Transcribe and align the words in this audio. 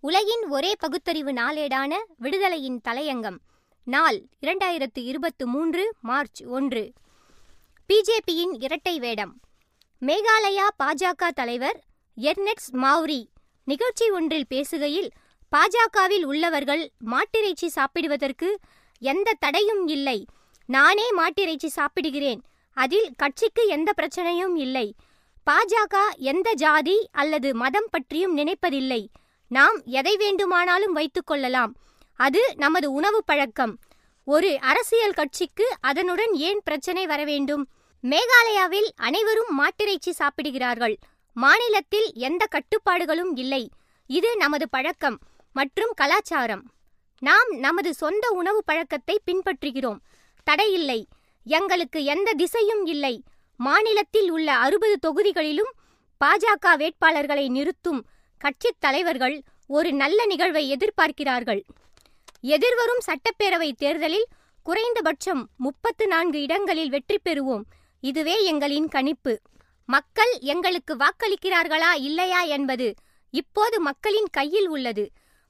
உலகின் 0.00 0.48
ஒரே 0.48 0.74
பகுத்தறிவு 0.78 1.32
நாளேடான 1.32 1.94
விடுதலையின் 2.20 2.80
தலையங்கம். 2.88 3.36
நாள் 3.84 4.22
இரண்டாயிரத்து 4.40 5.04
இருபத்து 5.04 5.46
மூன்று 5.46 5.94
மார்ச் 6.00 6.42
ஒன்று. 6.42 6.92
பிஜேபியின் 7.88 8.62
இரட்டை 8.62 8.98
வேடம். 8.98 9.40
மேகாலயா 10.00 10.66
பாஜக 10.82 11.28
தலைவர் 11.28 11.84
எர்னெட்ஸ் 12.16 12.72
மாவ்ரி 12.72 13.26
நிகழ்ச்சி 13.64 14.10
ஒன்றில் 14.10 14.46
பேசுகையில் 14.50 15.10
பாஜகவில் 15.56 16.22
உள்ளவர்கள் 16.22 16.92
மாட்டிறைச்சி 17.06 17.66
சாப்பிடுவதற்கு 17.66 18.58
எந்த 18.98 19.32
தடையும் 19.38 19.86
இல்லை. 19.86 20.26
நானே 20.66 21.12
மாட்டிறைச்சி 21.16 21.66
சாப்பிடுகிறேன். 21.66 22.40
அதில் 22.72 23.12
கட்சிக்கு 23.16 23.66
எந்த 23.66 23.92
பிரச்சனையும் 23.96 24.56
இல்லை. 24.56 24.94
பாஜக 25.50 25.96
எந்த 26.16 26.52
ஜாதி 26.54 27.08
அல்லது 27.12 27.54
மதம் 27.54 27.88
பற்றியும் 27.90 28.36
நினைப்பதில்லை. 28.36 29.06
நாம் 29.48 29.82
எதை 29.84 30.16
வேண்டுமானாலும் 30.16 30.92
வைத்துக் 30.92 31.26
கொள்ளலாம். 31.26 31.74
அது 32.14 32.54
நமது 32.56 32.92
உணவு 32.92 33.24
பழக்கம். 33.24 33.78
ஒரு 34.24 34.60
அரசியல் 34.60 35.12
கட்சிக்கு 35.12 35.76
அதனுடன் 35.80 36.32
ஏன் 36.34 36.60
பிரச்சனை 36.64 37.06
வர 37.06 37.24
வேண்டும்? 37.24 37.68
மேகாலயாவில் 38.02 38.88
அனைவரும் 38.96 39.60
மாட்டிறைச்சி 39.60 40.10
சாப்பிடுகிறார்கள். 40.10 40.98
மாநிலத்தில் 41.32 42.10
எந்த 42.14 42.46
கட்டுப்பாடுகளும் 42.46 43.38
இல்லை. 43.38 43.70
இது 44.06 44.36
நமது 44.36 44.68
பழக்கம் 44.68 45.18
மற்றும் 45.52 45.92
கலாச்சாரம். 45.96 46.70
நாம் 47.18 47.58
நமது 47.58 47.94
சொந்த 47.94 48.30
உணவு 48.30 48.62
பழக்கத்தை 48.64 49.20
பின்பற்றுகிறோம். 49.26 49.98
தடையில்லை. 50.44 51.06
எங்களுக்கு 51.44 52.04
எந்த 52.04 52.32
திசையும் 52.32 52.86
இல்லை. 52.86 53.22
மாநிலத்தில் 53.56 54.30
உள்ள 54.30 54.56
அறுபது 54.56 54.98
தொகுதிகளிலும் 54.98 55.72
பாஜக 56.24 56.66
வேட்பாளர்களை 56.66 57.48
நிறுத்தும் 57.48 58.06
கட்சித் 58.38 58.80
தலைவர்கள் 58.80 59.36
ஒரு 59.66 59.92
நல்ல 59.92 60.26
நிகழ்வை 60.26 60.76
எதிர்பார்க்கிறார்கள். 60.76 61.60
எதிர்வரும் 62.40 63.02
சட்டப்பேரவை 63.06 63.70
தேர்தலில் 63.72 64.28
குறைந்தபட்சம் 64.62 65.42
முப்பத்து 65.56 66.06
நான்கு 66.06 66.40
இடங்களில் 66.42 66.88
வெற்றி 66.88 67.18
பெறுவோம். 67.24 67.64
இதுவே 68.00 68.52
எங்களின் 68.52 68.88
கணிப்பு. 68.88 69.34
மக்கள் 69.88 70.32
எங்களுக்கு 70.52 70.96
வாக்களிக்கிறார்களா 70.96 71.92
இல்லையா 71.98 72.40
என்பது 72.56 72.94
இப்போது 73.30 73.80
மக்களின் 73.80 74.30
கையில் 74.30 74.68
உள்ளது. 74.68 75.04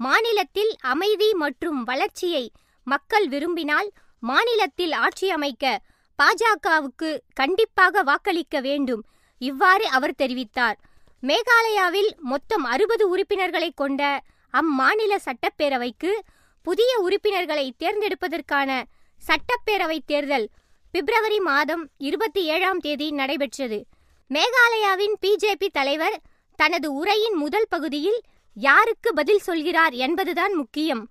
மாநிலத்தில் 0.00 0.72
அமைதி 0.80 1.28
மற்றும் 1.34 1.80
வளர்ச்சியை 1.84 2.44
மக்கள் 2.86 3.28
விரும்பினால் 3.28 3.90
மாநிலத்தில் 4.20 4.92
ஆட்சி 4.92 5.30
அமைக்க 5.30 5.80
பாஜகவுக்கு 6.18 7.10
கண்டிப்பாக 7.34 8.02
வாக்களிக்க 8.02 8.60
வேண்டும். 8.60 9.02
இவ்வாறு 9.40 9.86
அவர் 9.88 10.18
தெரிவித்தார். 10.18 10.78
மேகாலயாவில் 11.26 12.08
மொத்தம் 12.18 12.64
அறுபது 12.64 13.08
உறுப்பினர்களை 13.08 13.72
கொண்ட 13.74 14.22
அம்மாநில 14.52 15.16
சட்டப்பேரவைக்கு 15.24 16.10
புதிய 16.62 16.98
உறுப்பினர்களை 16.98 17.74
தேர்ந்தெடுப்பதற்கான 17.78 18.82
சட்டப்பேரவை 19.22 19.98
தேர்தல் 20.06 20.48
பிப்ரவரி 20.92 21.40
மாதம் 21.40 21.88
இருபத்தி 21.98 22.44
ஏழாம் 22.44 22.78
தேதி 22.78 23.10
நடைபெற்றது. 23.10 23.86
மேகாலயாவின் 24.30 25.14
பிஜேபி 25.26 25.68
தலைவர் 25.72 26.20
தனது 26.56 26.92
உரையின் 26.92 27.34
முதல் 27.34 27.66
பகுதியில் 27.68 28.20
யாருக்கு 28.54 29.14
பதில் 29.14 29.38
சொல்கிறார் 29.38 29.92
என்பதுதான் 29.92 30.54
முக்கியம். 30.54 31.08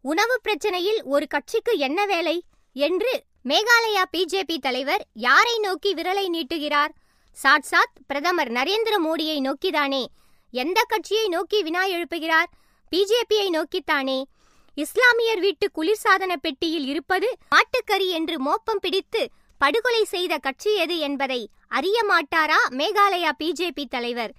உணவு 0.00 0.40
பிரச்சனையில் 0.44 1.02
ஒரு 1.02 1.26
கட்சிக்கு 1.26 1.78
என்ன 1.78 2.06
வேலை? 2.06 2.42
என்று 2.72 3.24
மேகாலயா 3.44 4.02
பிஜேபி 4.12 4.58
தலைவர் 4.58 5.06
யாரை 5.12 5.58
நோக்கி 5.58 5.94
விரலை 5.94 6.26
நீட்டுகிறார்? 6.28 6.92
சாட்சாத் 7.32 7.96
பிரதமர் 8.06 8.50
நரேந்திர 8.50 8.94
மோடியை 9.04 9.38
நோக்கிதானே. 9.40 10.06
எந்த 10.50 10.84
கட்சியை 10.88 11.28
நோக்கி 11.28 11.62
வினா 11.62 11.86
எழுப்புகிறார்? 11.86 12.50
பிஜேபியை 12.92 13.48
நோக்கித்தானே. 13.50 14.22
இஸ்லாமியர் 14.74 15.40
வீட்டு 15.40 15.70
குளிர்சாதன 15.74 16.36
பெட்டியில் 16.40 16.86
இருப்பது 16.86 17.38
மாட்டுக்கறி 17.54 18.08
என்று 18.08 18.40
மோப்பம் 18.40 18.80
பிடித்து 18.80 19.30
படுகொலை 19.58 20.04
செய்த 20.04 20.38
கட்சி 20.38 20.74
எது 20.74 20.98
என்பதை 20.98 21.48
அறிய 21.68 22.04
மாட்டாரா 22.04 22.60
மேகாலயா 22.70 23.30
பிஜேபி 23.38 23.84
தலைவர்? 23.84 24.32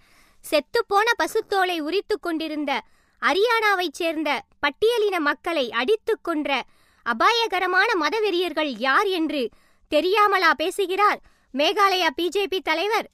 செத்துப்போன 0.50 1.08
பசுத்தோலை 1.18 1.80
உரித்து 1.80 2.20
கொண்டிருந்த 2.20 2.82
அரியானாவைச் 3.22 3.94
சேர்ந்த 3.94 4.42
பட்டியலின 4.62 5.18
மக்களை 5.18 5.72
அடித்துக் 5.72 6.24
கொன்ற 6.24 6.64
அபாயகரமான 7.04 7.90
மதவெறியர்கள் 8.00 8.74
யார் 8.78 9.06
என்று 9.06 9.50
தெரியாமலா 9.92 10.52
பேசுகிறார்? 10.54 11.22
மேகாலயா 11.58 12.08
பிஜேபி 12.22 12.60
தலைவர். 12.60 13.10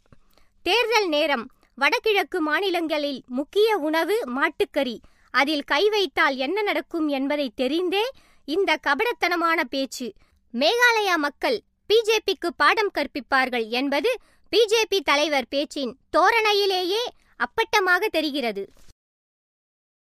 தேர்தல் 0.62 1.08
நேரம் 1.08 1.50
வடகிழக்கு 1.76 2.42
மாநிலங்களில் 2.42 3.24
முக்கிய 3.28 3.78
உணவு 3.78 4.24
மாட்டுக்கறி. 4.36 4.98
அதில் 5.32 5.64
கை 5.64 5.90
வைத்தால் 5.90 6.36
என்ன 6.36 6.62
நடக்கும் 6.62 7.08
என்பதை 7.08 7.52
தெரிந்தே 7.58 8.04
இந்த 8.46 8.78
கபடத்தனமான 8.88 9.64
பேச்சு. 9.64 10.14
மேகாலயா 10.54 11.16
மக்கள் 11.16 11.62
பிஜேபிக்கு 11.90 12.50
பாடம் 12.58 12.92
கற்பிப்பார்கள் 12.94 13.68
என்பது 13.70 14.20
பிஜேபி 14.52 15.00
தலைவர் 15.04 15.48
பேச்சின் 15.48 15.98
தோரணையிலேயே 16.18 17.04
அப்பட்டமாக 17.40 18.06
தெரிகிறது. 18.06 18.70